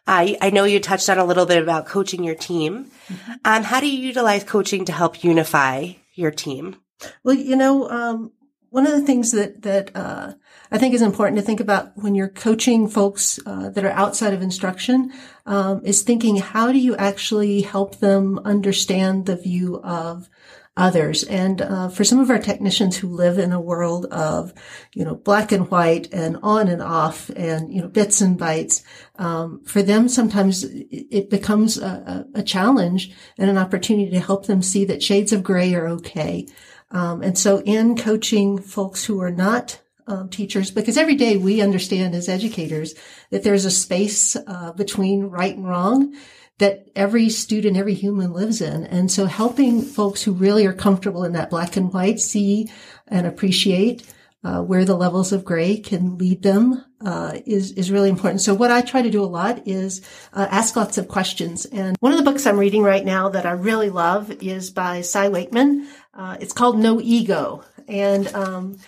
I, 0.06 0.36
I 0.40 0.50
know 0.50 0.64
you 0.64 0.80
touched 0.80 1.08
on 1.08 1.18
a 1.18 1.24
little 1.24 1.46
bit 1.46 1.62
about 1.62 1.86
coaching 1.86 2.24
your 2.24 2.34
team. 2.34 2.90
Mm-hmm. 3.08 3.32
Um, 3.44 3.62
how 3.62 3.80
do 3.80 3.88
you 3.88 3.98
utilize 3.98 4.44
coaching 4.44 4.84
to 4.86 4.92
help 4.92 5.22
unify 5.22 5.92
your 6.14 6.30
team? 6.30 6.76
Well, 7.22 7.36
you 7.36 7.56
know, 7.56 7.88
um, 7.88 8.32
one 8.70 8.86
of 8.86 8.92
the 8.92 9.02
things 9.02 9.32
that 9.32 9.62
that 9.62 9.94
uh, 9.94 10.32
I 10.70 10.78
think 10.78 10.94
is 10.94 11.02
important 11.02 11.38
to 11.38 11.44
think 11.44 11.60
about 11.60 11.92
when 11.96 12.14
you're 12.14 12.28
coaching 12.28 12.88
folks 12.88 13.38
uh, 13.44 13.68
that 13.68 13.84
are 13.84 13.90
outside 13.90 14.32
of 14.32 14.40
instruction 14.40 15.12
um, 15.44 15.82
is 15.84 16.02
thinking 16.02 16.36
how 16.36 16.72
do 16.72 16.78
you 16.78 16.96
actually 16.96 17.60
help 17.60 17.98
them 17.98 18.40
understand 18.44 19.26
the 19.26 19.36
view 19.36 19.78
of 19.82 20.30
others. 20.76 21.22
And 21.24 21.60
uh, 21.60 21.88
for 21.88 22.02
some 22.02 22.18
of 22.18 22.30
our 22.30 22.38
technicians 22.38 22.96
who 22.96 23.08
live 23.08 23.38
in 23.38 23.52
a 23.52 23.60
world 23.60 24.06
of, 24.06 24.54
you 24.94 25.04
know, 25.04 25.14
black 25.14 25.52
and 25.52 25.70
white 25.70 26.12
and 26.12 26.38
on 26.42 26.68
and 26.68 26.80
off 26.80 27.28
and, 27.30 27.72
you 27.72 27.82
know, 27.82 27.88
bits 27.88 28.22
and 28.22 28.38
bytes, 28.38 28.82
um, 29.16 29.62
for 29.64 29.82
them 29.82 30.08
sometimes 30.08 30.64
it 30.64 31.28
becomes 31.28 31.76
a, 31.78 32.26
a, 32.34 32.42
challenge 32.42 33.14
and 33.36 33.50
an 33.50 33.58
opportunity 33.58 34.10
to 34.10 34.20
help 34.20 34.46
them 34.46 34.62
see 34.62 34.86
that 34.86 35.02
shades 35.02 35.32
of 35.32 35.42
gray 35.42 35.74
are 35.74 35.88
okay. 35.88 36.48
Um, 36.90 37.22
and 37.22 37.38
so 37.38 37.60
in 37.60 37.96
coaching 37.96 38.58
folks 38.58 39.04
who 39.04 39.20
are 39.20 39.30
not 39.30 39.78
um, 40.06 40.30
teachers, 40.30 40.70
because 40.70 40.96
every 40.96 41.14
day 41.14 41.36
we 41.36 41.60
understand 41.60 42.14
as 42.14 42.28
educators 42.28 42.94
that 43.30 43.42
there's 43.42 43.66
a 43.66 43.70
space 43.70 44.36
uh, 44.36 44.72
between 44.72 45.24
right 45.24 45.54
and 45.54 45.68
wrong 45.68 46.14
that 46.58 46.86
every 46.94 47.28
student, 47.28 47.76
every 47.76 47.94
human 47.94 48.32
lives 48.32 48.60
in. 48.60 48.84
And 48.84 49.10
so 49.10 49.26
helping 49.26 49.82
folks 49.82 50.22
who 50.22 50.32
really 50.32 50.66
are 50.66 50.72
comfortable 50.72 51.24
in 51.24 51.32
that 51.32 51.50
black 51.50 51.76
and 51.76 51.92
white 51.92 52.20
see 52.20 52.70
and 53.08 53.26
appreciate 53.26 54.06
uh, 54.44 54.60
where 54.60 54.84
the 54.84 54.96
levels 54.96 55.32
of 55.32 55.44
gray 55.44 55.76
can 55.76 56.18
lead 56.18 56.42
them 56.42 56.84
uh, 57.04 57.38
is 57.46 57.72
is 57.72 57.90
really 57.90 58.08
important. 58.08 58.40
So 58.40 58.54
what 58.54 58.70
I 58.70 58.80
try 58.80 59.02
to 59.02 59.10
do 59.10 59.22
a 59.22 59.26
lot 59.26 59.66
is 59.66 60.02
uh, 60.32 60.46
ask 60.50 60.74
lots 60.76 60.98
of 60.98 61.08
questions. 61.08 61.64
And 61.66 61.96
one 62.00 62.12
of 62.12 62.18
the 62.18 62.24
books 62.24 62.46
I'm 62.46 62.58
reading 62.58 62.82
right 62.82 63.04
now 63.04 63.28
that 63.30 63.46
I 63.46 63.52
really 63.52 63.90
love 63.90 64.30
is 64.42 64.70
by 64.70 65.02
Cy 65.02 65.28
Wakeman. 65.28 65.86
Uh, 66.14 66.36
it's 66.40 66.52
called 66.52 66.78
No 66.78 67.00
Ego, 67.00 67.64
and 67.86 68.26
um, 68.34 68.78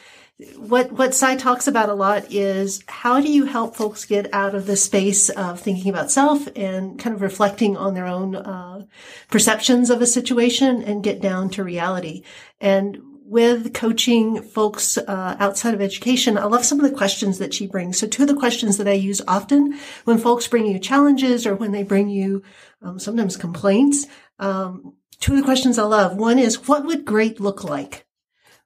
what 0.56 0.90
what 0.90 1.14
Cy 1.14 1.36
talks 1.36 1.68
about 1.68 1.88
a 1.88 1.94
lot 1.94 2.32
is 2.32 2.82
how 2.88 3.20
do 3.20 3.30
you 3.30 3.44
help 3.44 3.76
folks 3.76 4.04
get 4.04 4.32
out 4.34 4.54
of 4.54 4.66
the 4.66 4.76
space 4.76 5.28
of 5.28 5.60
thinking 5.60 5.90
about 5.90 6.10
self 6.10 6.48
and 6.56 6.98
kind 6.98 7.14
of 7.14 7.22
reflecting 7.22 7.76
on 7.76 7.94
their 7.94 8.06
own 8.06 8.34
uh, 8.34 8.84
perceptions 9.30 9.90
of 9.90 10.02
a 10.02 10.06
situation 10.06 10.82
and 10.82 11.04
get 11.04 11.20
down 11.20 11.50
to 11.50 11.62
reality. 11.62 12.24
And 12.60 12.98
with 13.26 13.72
coaching 13.74 14.42
folks 14.42 14.98
uh, 14.98 15.36
outside 15.38 15.72
of 15.72 15.80
education, 15.80 16.36
I 16.36 16.44
love 16.44 16.64
some 16.64 16.80
of 16.80 16.90
the 16.90 16.96
questions 16.96 17.38
that 17.38 17.54
she 17.54 17.68
brings. 17.68 17.98
So 17.98 18.08
two 18.08 18.22
of 18.22 18.28
the 18.28 18.34
questions 18.34 18.76
that 18.78 18.88
I 18.88 18.92
use 18.92 19.22
often 19.28 19.78
when 20.04 20.18
folks 20.18 20.48
bring 20.48 20.66
you 20.66 20.80
challenges 20.80 21.46
or 21.46 21.54
when 21.54 21.72
they 21.72 21.84
bring 21.84 22.08
you 22.08 22.42
um, 22.82 22.98
sometimes 22.98 23.36
complaints. 23.36 24.06
Um, 24.40 24.94
two 25.20 25.32
of 25.32 25.38
the 25.38 25.44
questions 25.44 25.78
I 25.78 25.84
love. 25.84 26.16
One 26.16 26.38
is, 26.40 26.68
what 26.68 26.84
would 26.84 27.04
great 27.04 27.40
look 27.40 27.64
like? 27.64 28.03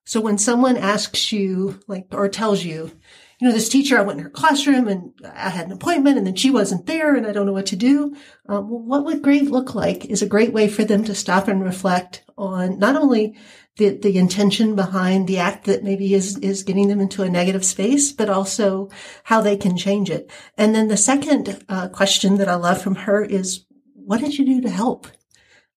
So 0.09 0.23
when 0.23 0.39
someone 0.39 0.79
asks 0.79 1.33
you, 1.33 1.81
like, 1.87 2.07
or 2.13 2.31
tells 2.31 2.65
you, 2.65 2.91
you 3.39 3.47
know, 3.47 3.53
this 3.53 3.69
teacher, 3.69 3.99
I 3.99 4.01
went 4.01 4.19
in 4.19 4.25
her 4.25 4.31
classroom 4.31 4.89
and 4.89 5.13
I 5.23 5.51
had 5.51 5.67
an 5.67 5.73
appointment 5.73 6.17
and 6.17 6.27
then 6.27 6.35
she 6.35 6.51
wasn't 6.51 6.87
there 6.87 7.15
and 7.15 7.27
I 7.27 7.33
don't 7.33 7.45
know 7.45 7.53
what 7.53 7.67
to 7.67 7.77
do. 7.77 8.17
Um, 8.49 8.65
what 8.65 9.05
would 9.05 9.21
great 9.21 9.51
look 9.51 9.75
like 9.75 10.07
is 10.07 10.23
a 10.23 10.27
great 10.27 10.55
way 10.55 10.67
for 10.67 10.83
them 10.83 11.05
to 11.05 11.15
stop 11.15 11.47
and 11.47 11.63
reflect 11.63 12.25
on 12.39 12.79
not 12.79 12.97
only 12.97 13.37
the, 13.77 13.99
the 13.99 14.17
intention 14.17 14.75
behind 14.75 15.29
the 15.29 15.41
act 15.41 15.67
that 15.67 15.85
maybe 15.85 16.15
is, 16.15 16.39
is 16.39 16.63
getting 16.63 16.89
them 16.89 17.01
into 17.01 17.23
a 17.23 17.29
negative 17.29 17.67
space, 17.67 18.11
but 18.11 18.31
also 18.31 18.89
how 19.25 19.43
they 19.43 19.59
can 19.59 19.77
change 19.77 20.09
it. 20.09 20.31
And 20.57 20.75
then 20.75 20.89
the 20.89 20.97
second 20.97 21.63
uh, 21.69 21.89
question 21.89 22.39
that 22.39 22.49
I 22.49 22.55
love 22.55 22.81
from 22.81 22.95
her 22.95 23.23
is, 23.23 23.67
what 23.93 24.23
did 24.23 24.39
you 24.39 24.47
do 24.47 24.63
to 24.63 24.71
help? 24.71 25.07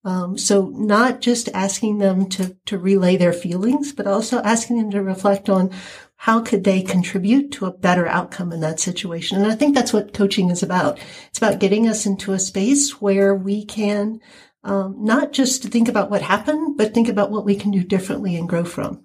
Um, 0.04 0.38
so 0.38 0.72
not 0.74 1.22
just 1.22 1.50
asking 1.54 2.00
them 2.00 2.28
to, 2.30 2.58
to 2.66 2.78
relay 2.78 3.18
their 3.18 3.34
feelings, 3.34 3.94
but 3.94 4.08
also 4.08 4.42
asking 4.42 4.78
them 4.78 4.92
to 4.92 5.04
reflect 5.04 5.48
on 5.48 5.70
how 6.16 6.42
could 6.42 6.64
they 6.64 6.82
contribute 6.82 7.52
to 7.52 7.66
a 7.66 7.72
better 7.72 8.08
outcome 8.08 8.52
in 8.52 8.60
that 8.62 8.80
situation. 8.80 9.42
And 9.42 9.52
I 9.52 9.56
think 9.56 9.76
that's 9.76 9.94
what 9.94 10.14
coaching 10.14 10.50
is 10.50 10.64
about. 10.64 11.00
It's 11.30 11.38
about 11.38 11.60
getting 11.60 11.88
us 11.88 12.06
into 12.06 12.34
a 12.34 12.40
space 12.40 13.02
where 13.02 13.36
we 13.36 13.66
can 13.66 14.20
um, 14.64 15.04
not 15.04 15.34
just 15.34 15.64
think 15.64 15.88
about 15.88 16.12
what 16.12 16.22
happened, 16.22 16.78
but 16.78 16.94
think 16.94 17.10
about 17.10 17.32
what 17.32 17.46
we 17.46 17.56
can 17.56 17.72
do 17.72 17.84
differently 17.84 18.36
and 18.36 18.48
grow 18.48 18.64
from. 18.64 19.04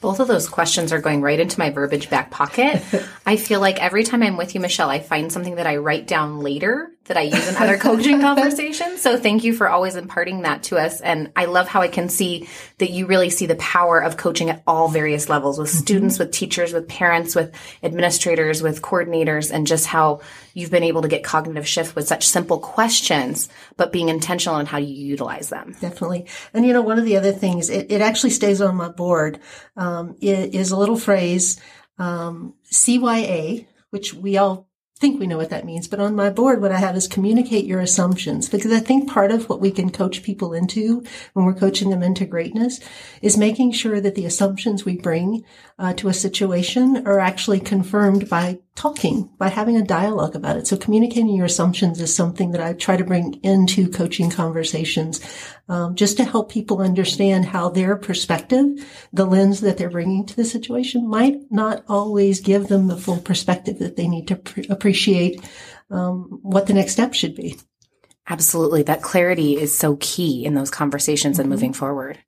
Both 0.00 0.20
of 0.20 0.28
those 0.28 0.48
questions 0.48 0.92
are 0.92 1.00
going 1.00 1.22
right 1.22 1.40
into 1.40 1.58
my 1.58 1.70
verbiage 1.70 2.10
back 2.10 2.30
pocket. 2.30 2.82
I 3.26 3.36
feel 3.36 3.60
like 3.60 3.82
every 3.82 4.04
time 4.04 4.22
I'm 4.22 4.36
with 4.36 4.54
you, 4.54 4.60
Michelle, 4.60 4.90
I 4.90 5.00
find 5.00 5.32
something 5.32 5.56
that 5.56 5.66
I 5.66 5.76
write 5.76 6.06
down 6.06 6.40
later 6.40 6.92
that 7.06 7.16
I 7.16 7.22
use 7.22 7.48
in 7.48 7.56
other 7.56 7.78
coaching 7.78 8.20
conversations. 8.20 9.00
So 9.00 9.18
thank 9.18 9.44
you 9.44 9.52
for 9.52 9.68
always 9.68 9.96
imparting 9.96 10.42
that 10.42 10.64
to 10.64 10.76
us. 10.76 11.00
And 11.00 11.30
I 11.36 11.44
love 11.46 11.68
how 11.68 11.80
I 11.80 11.88
can 11.88 12.08
see 12.08 12.48
that 12.78 12.90
you 12.90 13.06
really 13.06 13.30
see 13.30 13.46
the 13.46 13.56
power 13.56 13.98
of 13.98 14.16
coaching 14.16 14.50
at 14.50 14.62
all 14.66 14.88
various 14.88 15.28
levels 15.28 15.58
with 15.58 15.68
mm-hmm. 15.70 15.78
students, 15.78 16.18
with 16.18 16.32
teachers, 16.32 16.72
with 16.72 16.88
parents, 16.88 17.34
with 17.34 17.54
administrators, 17.82 18.62
with 18.62 18.82
coordinators, 18.82 19.50
and 19.50 19.66
just 19.66 19.86
how 19.86 20.20
you've 20.54 20.70
been 20.70 20.82
able 20.82 21.02
to 21.02 21.08
get 21.08 21.22
cognitive 21.22 21.68
shift 21.68 21.94
with 21.94 22.08
such 22.08 22.26
simple 22.26 22.58
questions, 22.58 23.48
but 23.76 23.92
being 23.92 24.08
intentional 24.08 24.58
in 24.58 24.66
how 24.66 24.78
you 24.78 24.94
utilize 24.94 25.48
them. 25.48 25.76
Definitely. 25.80 26.26
And 26.54 26.66
you 26.66 26.72
know, 26.72 26.82
one 26.82 26.98
of 26.98 27.04
the 27.04 27.16
other 27.16 27.32
things, 27.32 27.70
it, 27.70 27.90
it 27.92 28.00
actually 28.00 28.30
stays 28.30 28.60
on 28.60 28.74
my 28.76 28.88
board, 28.88 29.38
um, 29.76 29.85
is 30.20 30.70
a 30.70 30.76
little 30.76 30.98
phrase, 30.98 31.60
um, 31.98 32.54
CYA, 32.70 33.66
which 33.90 34.14
we 34.14 34.36
all 34.36 34.68
think 34.98 35.20
we 35.20 35.26
know 35.26 35.36
what 35.36 35.50
that 35.50 35.66
means, 35.66 35.88
but 35.88 36.00
on 36.00 36.16
my 36.16 36.30
board, 36.30 36.62
what 36.62 36.72
I 36.72 36.78
have 36.78 36.96
is 36.96 37.06
communicate 37.06 37.66
your 37.66 37.80
assumptions 37.80 38.48
because 38.48 38.72
I 38.72 38.80
think 38.80 39.10
part 39.10 39.30
of 39.30 39.46
what 39.48 39.60
we 39.60 39.70
can 39.70 39.90
coach 39.90 40.22
people 40.22 40.54
into 40.54 41.04
when 41.34 41.44
we're 41.44 41.52
coaching 41.52 41.90
them 41.90 42.02
into 42.02 42.24
greatness 42.24 42.80
is 43.20 43.36
making 43.36 43.72
sure 43.72 44.00
that 44.00 44.14
the 44.14 44.24
assumptions 44.24 44.86
we 44.86 44.96
bring 44.96 45.44
uh, 45.78 45.92
to 45.94 46.08
a 46.08 46.14
situation 46.14 47.06
are 47.06 47.20
actually 47.20 47.60
confirmed 47.60 48.30
by 48.30 48.58
talking, 48.76 49.30
by 49.38 49.48
having 49.48 49.76
a 49.76 49.82
dialogue 49.82 50.36
about 50.36 50.56
it. 50.56 50.66
So 50.66 50.76
communicating 50.76 51.34
your 51.34 51.46
assumptions 51.46 52.00
is 52.00 52.14
something 52.14 52.52
that 52.52 52.60
I 52.60 52.74
try 52.74 52.96
to 52.96 53.04
bring 53.04 53.40
into 53.42 53.88
coaching 53.88 54.30
conversations, 54.30 55.20
um, 55.68 55.96
just 55.96 56.18
to 56.18 56.24
help 56.24 56.52
people 56.52 56.82
understand 56.82 57.46
how 57.46 57.70
their 57.70 57.96
perspective, 57.96 58.66
the 59.12 59.24
lens 59.24 59.62
that 59.62 59.78
they're 59.78 59.90
bringing 59.90 60.26
to 60.26 60.36
the 60.36 60.44
situation 60.44 61.08
might 61.08 61.38
not 61.50 61.84
always 61.88 62.40
give 62.40 62.68
them 62.68 62.86
the 62.86 62.98
full 62.98 63.18
perspective 63.18 63.78
that 63.78 63.96
they 63.96 64.06
need 64.06 64.28
to 64.28 64.36
pre- 64.36 64.66
appreciate 64.68 65.42
um, 65.90 66.38
what 66.42 66.66
the 66.66 66.74
next 66.74 66.92
step 66.92 67.14
should 67.14 67.34
be. 67.34 67.56
Absolutely. 68.28 68.82
That 68.82 69.02
clarity 69.02 69.56
is 69.56 69.76
so 69.76 69.96
key 70.00 70.44
in 70.44 70.54
those 70.54 70.70
conversations 70.70 71.36
mm-hmm. 71.36 71.42
and 71.42 71.50
moving 71.50 71.72
forward. 71.72 72.18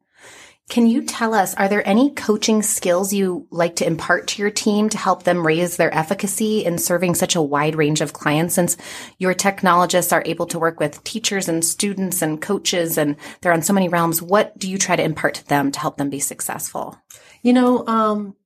Can 0.69 0.87
you 0.87 1.03
tell 1.03 1.33
us, 1.33 1.55
are 1.55 1.69
there 1.69 1.87
any 1.89 2.11
coaching 2.11 2.63
skills 2.63 3.11
you 3.11 3.47
like 3.51 3.77
to 3.77 3.87
impart 3.87 4.27
to 4.29 4.43
your 4.43 4.51
team 4.51 4.91
to 4.91 4.99
help 4.99 5.23
them 5.23 5.47
raise 5.47 5.79
their 5.79 5.93
efficacy 5.95 6.63
in 6.63 6.77
serving 6.77 7.15
such 7.15 7.35
a 7.35 7.41
wide 7.41 7.75
range 7.75 8.03
of 8.03 8.13
clients? 8.13 8.55
Since 8.55 8.77
your 9.17 9.33
technologists 9.33 10.13
are 10.13 10.23
able 10.27 10.45
to 10.49 10.59
work 10.59 10.79
with 10.79 11.03
teachers 11.05 11.49
and 11.49 11.65
students 11.65 12.21
and 12.21 12.43
coaches 12.43 12.99
and 12.99 13.17
they're 13.41 13.55
on 13.55 13.63
so 13.63 13.73
many 13.73 13.89
realms, 13.89 14.21
what 14.21 14.59
do 14.59 14.71
you 14.71 14.77
try 14.77 14.95
to 14.95 15.03
impart 15.03 15.35
to 15.35 15.47
them 15.47 15.73
to 15.73 15.81
help 15.81 15.97
them 15.97 16.11
be 16.11 16.21
successful? 16.21 16.99
You 17.43 17.55
know, 17.55 17.87
um, 17.87 18.37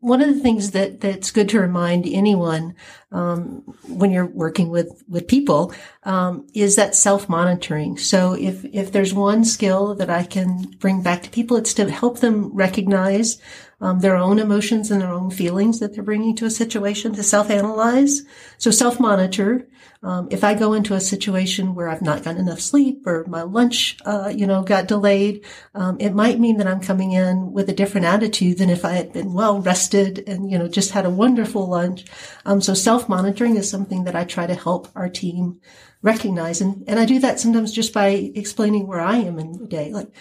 one 0.00 0.22
of 0.22 0.32
the 0.32 0.40
things 0.40 0.70
that 0.72 1.00
that's 1.00 1.30
good 1.30 1.48
to 1.48 1.60
remind 1.60 2.06
anyone 2.06 2.74
um, 3.10 3.62
when 3.88 4.10
you're 4.10 4.26
working 4.26 4.68
with 4.68 5.02
with 5.08 5.26
people 5.26 5.72
um, 6.04 6.46
is 6.54 6.76
that 6.76 6.94
self 6.94 7.28
monitoring. 7.28 7.98
So 7.98 8.34
if 8.34 8.64
if 8.66 8.92
there's 8.92 9.12
one 9.12 9.44
skill 9.44 9.94
that 9.96 10.10
I 10.10 10.24
can 10.24 10.62
bring 10.78 11.02
back 11.02 11.22
to 11.24 11.30
people, 11.30 11.56
it's 11.56 11.74
to 11.74 11.90
help 11.90 12.20
them 12.20 12.54
recognize 12.54 13.40
um, 13.80 14.00
their 14.00 14.16
own 14.16 14.38
emotions 14.38 14.90
and 14.90 15.00
their 15.00 15.12
own 15.12 15.30
feelings 15.30 15.78
that 15.78 15.94
they're 15.94 16.02
bringing 16.02 16.34
to 16.36 16.46
a 16.46 16.50
situation 16.50 17.12
to 17.14 17.22
self 17.22 17.50
analyze. 17.50 18.22
So 18.58 18.70
self 18.70 18.98
monitor. 18.98 19.68
Um, 20.00 20.28
if 20.30 20.44
I 20.44 20.54
go 20.54 20.74
into 20.74 20.94
a 20.94 21.00
situation 21.00 21.74
where 21.74 21.88
I've 21.88 22.02
not 22.02 22.22
gotten 22.22 22.40
enough 22.40 22.60
sleep 22.60 23.04
or 23.04 23.24
my 23.26 23.42
lunch, 23.42 23.96
uh, 24.04 24.32
you 24.32 24.46
know, 24.46 24.62
got 24.62 24.86
delayed, 24.86 25.44
um, 25.74 25.96
it 25.98 26.14
might 26.14 26.38
mean 26.38 26.58
that 26.58 26.68
I'm 26.68 26.80
coming 26.80 27.10
in 27.10 27.52
with 27.52 27.68
a 27.68 27.74
different 27.74 28.06
attitude 28.06 28.58
than 28.58 28.70
if 28.70 28.84
I 28.84 28.92
had 28.92 29.12
been 29.12 29.34
well 29.34 29.60
rested 29.60 30.22
and, 30.28 30.48
you 30.48 30.56
know, 30.56 30.68
just 30.68 30.92
had 30.92 31.04
a 31.04 31.10
wonderful 31.10 31.66
lunch. 31.66 32.04
Um, 32.46 32.60
so 32.60 32.74
self 32.74 33.08
monitoring 33.08 33.56
is 33.56 33.68
something 33.68 34.04
that 34.04 34.14
I 34.14 34.22
try 34.22 34.46
to 34.46 34.54
help 34.54 34.88
our 34.94 35.08
team 35.08 35.60
recognize. 36.00 36.60
And, 36.60 36.84
and 36.86 37.00
I 37.00 37.04
do 37.04 37.18
that 37.18 37.40
sometimes 37.40 37.72
just 37.72 37.92
by 37.92 38.08
explaining 38.36 38.86
where 38.86 39.00
I 39.00 39.16
am 39.16 39.40
in 39.40 39.58
the 39.58 39.66
day. 39.66 39.92
Like, 39.92 40.12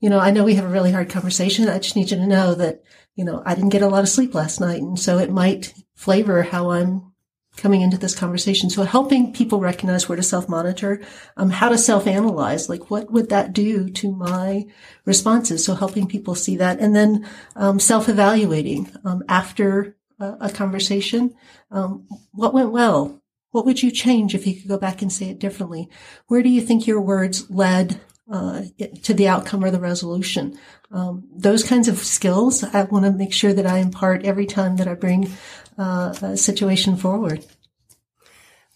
you 0.00 0.10
know, 0.10 0.18
I 0.18 0.30
know 0.30 0.44
we 0.44 0.56
have 0.56 0.64
a 0.64 0.68
really 0.68 0.92
hard 0.92 1.08
conversation. 1.08 1.68
I 1.68 1.78
just 1.78 1.96
need 1.96 2.10
you 2.10 2.18
to 2.18 2.26
know 2.26 2.54
that, 2.56 2.82
you 3.14 3.24
know, 3.24 3.42
I 3.44 3.54
didn't 3.54 3.70
get 3.70 3.82
a 3.82 3.88
lot 3.88 4.02
of 4.02 4.08
sleep 4.08 4.34
last 4.34 4.60
night. 4.60 4.82
And 4.82 4.98
so 4.98 5.18
it 5.18 5.30
might 5.30 5.74
flavor 5.94 6.42
how 6.42 6.70
I'm 6.70 7.12
coming 7.56 7.82
into 7.82 7.98
this 7.98 8.14
conversation. 8.14 8.70
So 8.70 8.82
helping 8.84 9.34
people 9.34 9.60
recognize 9.60 10.08
where 10.08 10.16
to 10.16 10.22
self-monitor, 10.22 11.02
um, 11.36 11.50
how 11.50 11.68
to 11.68 11.76
self-analyze, 11.76 12.70
like 12.70 12.90
what 12.90 13.12
would 13.12 13.28
that 13.28 13.52
do 13.52 13.90
to 13.90 14.10
my 14.10 14.64
responses? 15.04 15.62
So 15.62 15.74
helping 15.74 16.06
people 16.06 16.34
see 16.34 16.56
that 16.56 16.80
and 16.80 16.96
then, 16.96 17.28
um, 17.54 17.78
self-evaluating, 17.78 18.90
um, 19.04 19.22
after 19.28 19.96
a, 20.18 20.36
a 20.40 20.50
conversation. 20.50 21.34
Um, 21.70 22.06
what 22.32 22.54
went 22.54 22.72
well? 22.72 23.20
What 23.50 23.66
would 23.66 23.82
you 23.82 23.90
change 23.90 24.34
if 24.34 24.46
you 24.46 24.54
could 24.54 24.68
go 24.68 24.78
back 24.78 25.02
and 25.02 25.12
say 25.12 25.28
it 25.28 25.38
differently? 25.38 25.90
Where 26.28 26.42
do 26.42 26.48
you 26.48 26.62
think 26.62 26.86
your 26.86 27.02
words 27.02 27.50
led 27.50 28.00
uh, 28.32 28.62
to 29.02 29.12
the 29.12 29.28
outcome 29.28 29.62
or 29.62 29.70
the 29.70 29.78
resolution? 29.78 30.58
Um, 30.92 31.28
those 31.34 31.64
kinds 31.64 31.88
of 31.88 31.98
skills, 31.98 32.62
I 32.62 32.82
want 32.84 33.06
to 33.06 33.12
make 33.12 33.32
sure 33.32 33.54
that 33.54 33.66
I 33.66 33.78
impart 33.78 34.24
every 34.24 34.46
time 34.46 34.76
that 34.76 34.86
I 34.86 34.94
bring 34.94 35.32
uh, 35.78 36.14
a 36.20 36.36
situation 36.36 36.96
forward. 36.96 37.44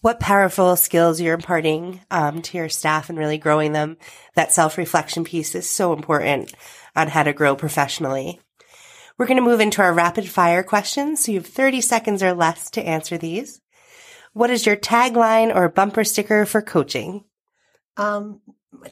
What 0.01 0.19
powerful 0.19 0.75
skills 0.75 1.21
you're 1.21 1.33
imparting 1.33 2.01
um, 2.09 2.41
to 2.43 2.57
your 2.57 2.69
staff 2.69 3.09
and 3.09 3.17
really 3.17 3.37
growing 3.37 3.73
them. 3.73 3.97
That 4.35 4.51
self 4.51 4.77
reflection 4.77 5.23
piece 5.23 5.53
is 5.53 5.69
so 5.69 5.93
important 5.93 6.53
on 6.95 7.07
how 7.07 7.23
to 7.23 7.33
grow 7.33 7.55
professionally. 7.55 8.39
We're 9.17 9.25
going 9.25 9.37
to 9.37 9.43
move 9.43 9.59
into 9.59 9.81
our 9.81 9.93
rapid 9.93 10.29
fire 10.29 10.63
questions. 10.63 11.23
So 11.23 11.31
you 11.31 11.39
have 11.39 11.47
30 11.47 11.81
seconds 11.81 12.21
or 12.21 12.33
less 12.33 12.69
to 12.71 12.85
answer 12.85 13.17
these. 13.17 13.61
What 14.33 14.51
is 14.51 14.65
your 14.65 14.75
tagline 14.75 15.55
or 15.55 15.69
bumper 15.69 16.03
sticker 16.03 16.45
for 16.45 16.61
coaching? 16.61 17.23
Um, 17.97 18.41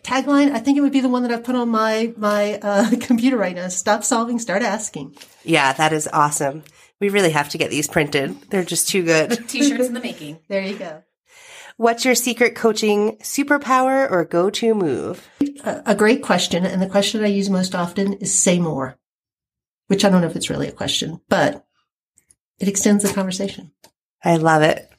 tagline, 0.03 0.51
I 0.51 0.59
think 0.59 0.77
it 0.77 0.81
would 0.81 0.93
be 0.93 1.01
the 1.01 1.09
one 1.09 1.23
that 1.23 1.31
I've 1.31 1.43
put 1.43 1.55
on 1.55 1.69
my, 1.69 2.13
my, 2.17 2.59
uh, 2.59 2.91
computer 3.01 3.37
right 3.37 3.55
now. 3.55 3.67
Stop 3.67 4.03
solving, 4.03 4.39
start 4.39 4.61
asking. 4.61 5.15
Yeah, 5.43 5.73
that 5.73 5.93
is 5.93 6.09
awesome. 6.11 6.63
We 6.99 7.09
really 7.09 7.31
have 7.31 7.49
to 7.49 7.57
get 7.57 7.69
these 7.69 7.87
printed. 7.87 8.49
They're 8.49 8.63
just 8.63 8.89
too 8.89 9.03
good. 9.03 9.31
T-shirts 9.49 9.87
in 9.87 9.93
the 9.93 9.99
making. 9.99 10.39
There 10.47 10.61
you 10.61 10.77
go. 10.77 11.03
What's 11.77 12.05
your 12.05 12.15
secret 12.15 12.55
coaching 12.55 13.17
superpower 13.17 14.09
or 14.09 14.23
go-to 14.23 14.73
move? 14.73 15.27
A, 15.65 15.83
a 15.87 15.95
great 15.95 16.23
question. 16.23 16.65
And 16.65 16.81
the 16.81 16.87
question 16.87 17.23
I 17.23 17.27
use 17.27 17.49
most 17.49 17.75
often 17.75 18.13
is 18.13 18.33
say 18.33 18.59
more, 18.59 18.97
which 19.87 20.05
I 20.05 20.09
don't 20.09 20.21
know 20.21 20.27
if 20.27 20.37
it's 20.37 20.49
really 20.49 20.69
a 20.69 20.73
question, 20.73 21.19
but 21.27 21.65
it 22.59 22.69
extends 22.69 23.03
the 23.03 23.13
conversation. 23.13 23.71
I 24.23 24.37
love 24.37 24.61
it. 24.61 24.89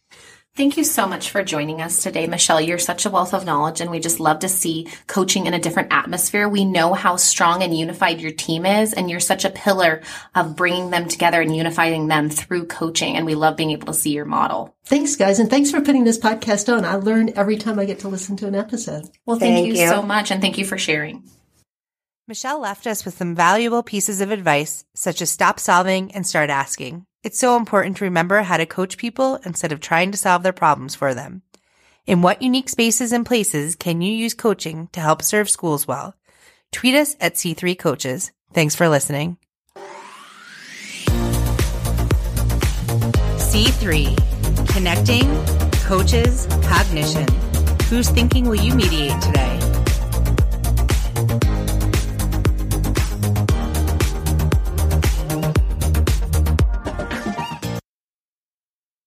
Thank 0.57 0.79
you 0.79 0.85
so 0.85 1.07
much 1.07 1.29
for 1.29 1.43
joining 1.43 1.83
us 1.83 2.03
today, 2.03 2.27
Michelle. 2.27 2.63
You're 2.63 2.79
such 2.79 3.05
a 3.05 3.11
wealth 3.11 3.35
of 3.35 3.45
knowledge, 3.45 3.83
and 3.83 3.91
we 3.91 4.01
just 4.01 4.21
love 4.21 4.39
to 4.39 4.49
see 4.49 4.89
coaching 5.07 5.47
in 5.47 5.53
a 5.53 5.59
different 5.59 5.93
atmosphere. 5.93 6.49
We 6.49 6.65
know 6.65 6.95
how 6.95 7.17
strong 7.17 7.63
and 7.63 7.77
unified 7.77 8.23
your 8.23 8.33
team 8.33 8.65
is, 8.65 8.95
and 8.95 9.11
you're 9.11 9.21
such 9.21 9.45
a 9.45 9.51
pillar 9.51 10.01
of 10.35 10.57
bringing 10.57 10.89
them 10.89 11.09
together 11.09 11.43
and 11.43 11.55
unifying 11.55 12.07
them 12.07 12.31
through 12.31 12.69
coaching. 12.69 13.17
And 13.17 13.27
we 13.27 13.35
love 13.35 13.59
being 13.59 13.73
able 13.73 13.89
to 13.89 13.93
see 13.93 14.15
your 14.15 14.25
model. 14.25 14.75
Thanks, 14.87 15.15
guys. 15.15 15.41
And 15.41 15.51
thanks 15.51 15.71
for 15.71 15.83
putting 15.83 16.05
this 16.05 16.19
podcast 16.19 16.75
on. 16.75 16.87
I 16.87 16.95
learn 16.95 17.35
every 17.37 17.59
time 17.59 17.79
I 17.79 17.85
get 17.85 17.99
to 17.99 18.09
listen 18.09 18.39
to 18.39 18.47
an 18.47 18.55
episode. 18.55 19.11
Well, 19.27 19.39
thank, 19.39 19.57
Thank 19.57 19.67
you, 19.67 19.83
you. 19.83 19.89
so 19.91 20.01
much, 20.01 20.31
and 20.31 20.41
thank 20.41 20.57
you 20.57 20.65
for 20.65 20.79
sharing. 20.79 21.23
Michelle 22.29 22.61
left 22.61 22.87
us 22.87 23.05
with 23.05 23.19
some 23.19 23.35
valuable 23.35 23.83
pieces 23.83 24.23
of 24.23 24.31
advice, 24.31 24.87
such 24.95 25.21
as 25.21 25.29
stop 25.29 25.61
solving 25.61 26.13
and 26.13 26.27
start 26.27 26.49
asking. 26.49 27.05
It's 27.27 27.41
so 27.41 27.57
important 27.57 27.97
to 27.97 28.05
remember 28.05 28.41
how 28.43 28.57
to 28.57 28.67
coach 28.67 28.99
people 28.99 29.41
instead 29.45 29.73
of 29.73 29.81
trying 29.81 30.13
to 30.13 30.17
solve 30.17 30.45
their 30.45 30.53
problems 30.53 30.95
for 30.95 31.13
them. 31.13 31.43
In 32.07 32.23
what 32.23 32.41
unique 32.41 32.69
spaces 32.69 33.11
and 33.11 33.27
places 33.27 33.75
can 33.75 34.01
you 34.01 34.15
use 34.15 34.33
coaching 34.33 34.89
to 34.93 35.01
help 35.01 35.23
serve 35.23 35.51
schools 35.51 35.89
well? 35.89 36.15
Tweet 36.71 36.95
us 36.95 37.17
at 37.21 37.35
C3 37.35 37.77
Coaches. 37.77 38.31
Thanks 38.53 38.77
for 38.77 38.89
listening. 38.89 39.39
C3 43.49 44.69
Connecting 44.69 45.27
Coaches 45.83 46.47
Cognition. 46.69 47.27
Whose 47.91 48.09
thinking 48.09 48.49
will 48.49 48.55
you 48.55 48.73
mediate 48.73 49.21
today? 49.21 49.56